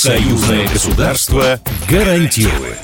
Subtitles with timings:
[0.00, 2.78] Союзное государство гарантирует.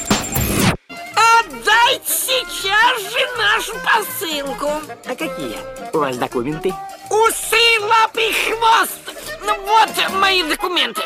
[0.91, 4.71] Отдайте сейчас же нашу посылку.
[5.07, 5.57] А какие
[5.95, 6.75] у вас документы?
[7.09, 9.01] Усы, лапы, хвост.
[9.41, 11.05] Ну вот мои документы.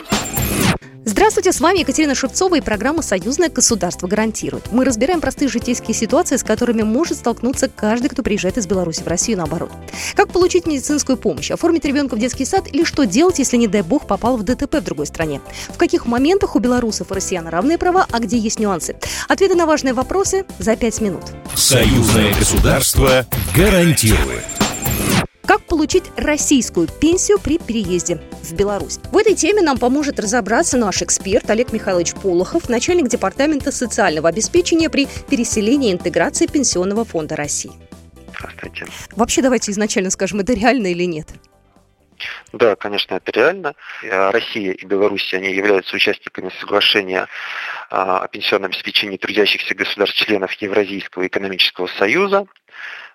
[1.21, 4.73] Здравствуйте, с вами Екатерина Шевцова и программа «Союзное государство гарантирует».
[4.73, 9.07] Мы разбираем простые житейские ситуации, с которыми может столкнуться каждый, кто приезжает из Беларуси в
[9.07, 9.71] Россию наоборот.
[10.15, 13.83] Как получить медицинскую помощь, оформить ребенка в детский сад или что делать, если, не дай
[13.83, 15.43] бог, попал в ДТП в другой стране.
[15.69, 18.97] В каких моментах у белорусов и россиян равные права, а где есть нюансы.
[19.29, 21.25] Ответы на важные вопросы за пять минут.
[21.55, 24.47] Союзное государство гарантирует.
[25.45, 28.99] Как получить российскую пенсию при переезде в Беларусь?
[29.13, 34.91] В этой теме нам поможет разобраться наш эксперт Олег Михайлович Полохов, начальник Департамента социального обеспечения
[34.91, 37.73] при переселении и интеграции Пенсионного фонда России.
[38.39, 38.87] Здравствуйте.
[39.13, 41.29] Вообще давайте изначально скажем, это реально или нет?
[42.53, 43.75] Да, конечно, это реально.
[44.03, 47.29] Э, Россия и Беларусь, они являются участниками соглашения
[47.91, 52.47] а, о пенсионном обеспечении трудящихся государств-членов Евразийского экономического союза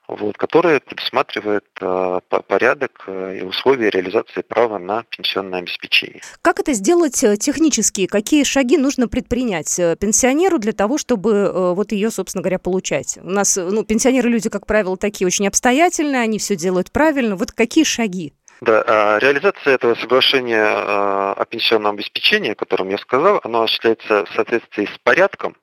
[0.08, 6.22] вот, которая предусматривает э, порядок э, и условия реализации права на пенсионное обеспечение.
[6.42, 8.06] Как это сделать э, технически?
[8.06, 13.18] Какие шаги нужно предпринять пенсионеру для того, чтобы э, вот ее, собственно говоря, получать?
[13.22, 17.36] У нас ну, пенсионеры люди, как правило, такие очень обстоятельные, они все делают правильно.
[17.36, 18.34] Вот какие шаги?
[18.62, 24.86] Да, реализация этого соглашения о пенсионном обеспечении, о котором я сказал, оно осуществляется в соответствии
[24.86, 25.58] с порядком,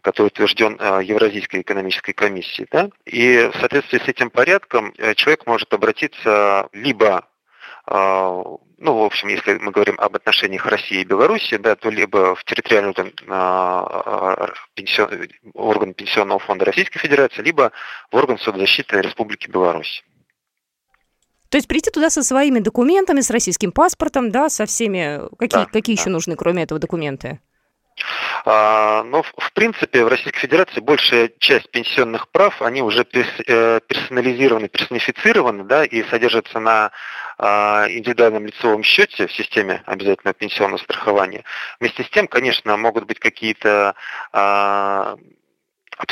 [0.00, 2.68] который утвержден э, Евразийской экономической комиссией.
[2.70, 2.90] Да?
[3.04, 7.26] И в соответствии с этим порядком э, человек может обратиться либо
[7.86, 8.42] э,
[8.84, 12.42] ну, в общем, если мы говорим об отношениях России и Беларуси, да, то либо в
[12.42, 13.12] территориальный орган,
[14.74, 17.70] пенсион, орган Пенсионного фонда Российской Федерации, либо
[18.10, 20.02] в орган соцзащиты Республики Беларусь.
[21.52, 25.20] То есть прийти туда со своими документами, с российским паспортом, да, со всеми...
[25.36, 26.00] Какие, Да, какие да.
[26.00, 27.40] еще нужны, кроме этого, документы?
[28.44, 34.68] А, Но, в принципе, в Российской Федерации большая часть пенсионных прав, они уже э, персонализированы,
[34.68, 36.90] персонифицированы, да, и содержатся на
[37.38, 41.44] а, индивидуальном лицевом счете в системе обязательного пенсионного страхования.
[41.80, 43.94] Вместе с тем, конечно, могут быть какие-то
[44.32, 45.16] а,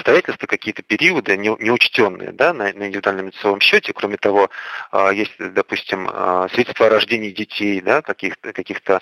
[0.00, 3.92] обстоятельства, какие-то периоды не- неучтенные да, на, на индивидуальном лицевом счете.
[3.92, 4.50] Кроме того,
[4.90, 9.00] а, есть, допустим, а, свидетельство о рождении детей, да, каких-то, каких-то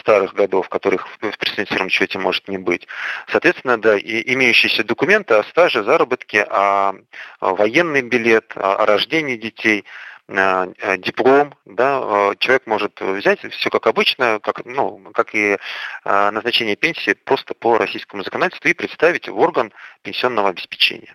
[0.00, 2.86] старых годов, которых в персонифицированном счете может не быть.
[3.28, 6.94] Соответственно, да, и имеющиеся документы о стаже, заработке, о,
[7.40, 9.84] военный билет, о, рождении детей,
[10.30, 15.58] диплом, да, а, человек может взять все как обычно, как, ну, как и
[16.04, 21.14] назначение пенсии просто по российскому законодательству и представить в орган пенсионного обеспечения.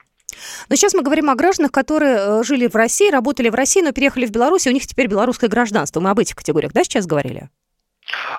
[0.70, 3.92] Но сейчас мы говорим о гражданах, которые э, жили в России, работали в России, но
[3.92, 6.00] переехали в Беларусь, и у них теперь белорусское гражданство.
[6.00, 7.50] Мы об этих категориях, да, сейчас говорили?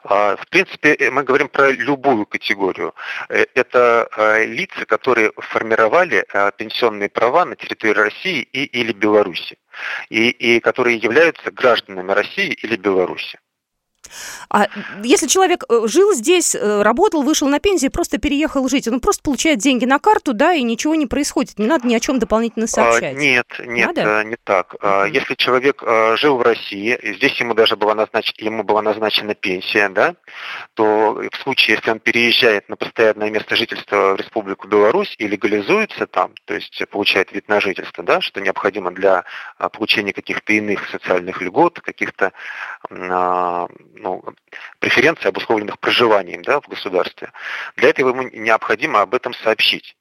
[0.05, 2.95] А, В принципе, э, мы говорим про любую категорию.
[3.29, 6.25] Э, Это э, лица, которые формировали
[6.57, 9.59] пенсионные права на территории России и или Беларуси,
[10.11, 13.39] и, и которые являются гражданами России или Беларуси.
[14.51, 14.67] А
[15.03, 19.23] если человек э, жил здесь, э, работал, вышел на пенсию, просто переехал жить, он просто
[19.23, 22.65] получает деньги на карту, да, и ничего не происходит, не надо ни о чем дополнительно
[22.65, 23.17] А, сообщать.
[23.17, 24.21] Нет, нет, Надо?
[24.21, 24.77] э, не так.
[24.81, 25.13] А, Мгм.
[25.13, 25.83] Если человек
[26.17, 30.15] жил в России, и здесь ему даже была назначена, ему была назначена пенсия, да,
[30.75, 36.07] то в случае, если он переезжает на постоянное место жительства в Республику Беларусь и легализуется
[36.07, 39.25] там, то есть получает вид на жительство, да, что необходимо для
[39.59, 42.33] а, получения каких-то иных социальных льгот, каких-то
[42.91, 44.23] а, ну,
[44.79, 47.33] преференций, обусловленных проживанием да, в государстве,
[47.77, 49.97] для этого ему необходимо об этом сообщить.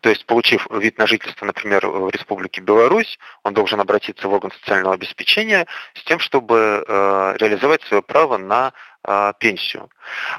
[0.00, 4.52] То есть, получив вид на жительство, например, в Республике Беларусь, он должен обратиться в орган
[4.52, 8.72] социального обеспечения с тем, чтобы э, реализовать свое право на
[9.06, 9.88] э, пенсию.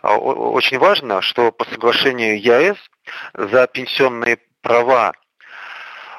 [0.04, 2.78] А, Очень важно, что по соглашению ЕАЭС
[3.34, 5.14] за пенсионные права,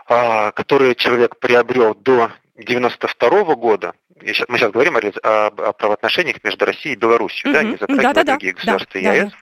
[0.08, 5.72] а, которые человек приобрел до 92 года, и щас- мы сейчас говорим о, о- о
[5.72, 7.70] правоотношениях между Россией и Беларусью, да, Мгм.
[7.70, 8.32] не затрагивая Да-да-да.
[8.32, 9.32] другие государства Да, да, ЕАЭС.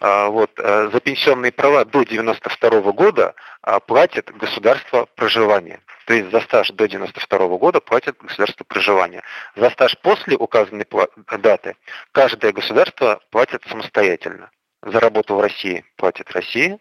[0.00, 5.80] А, Вот, э, за пенсионные права до 92 года а, платит государство проживания.
[6.06, 9.22] То есть за стаж до 92 года платит государство проживания.
[9.56, 10.86] За стаж после указанной
[11.38, 11.76] даты
[12.12, 14.50] каждое государство платит самостоятельно.
[14.86, 16.78] За работу в России платит Россия,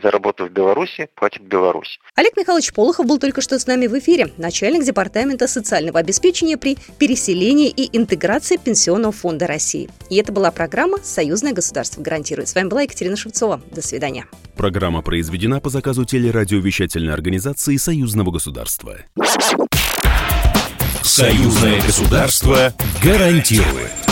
[0.00, 1.98] за работу в Беларуси платит Беларусь.
[2.14, 6.78] Олег Михайлович Полохов был только что с нами в эфире, начальник Департамента социального обеспечения при
[7.00, 9.90] переселении и интеграции Пенсионного фонда России.
[10.08, 12.48] И это была программа «Союзное государство гарантирует».
[12.48, 13.60] С вами была Екатерина Шевцова.
[13.72, 14.26] До свидания.
[14.56, 18.98] Программа произведена по заказу телерадиовещательной организации Союзного государства.
[21.02, 22.72] Союзное государство
[23.02, 24.07] гарантирует.